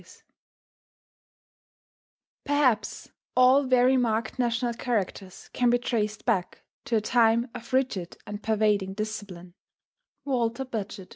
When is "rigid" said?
7.71-8.17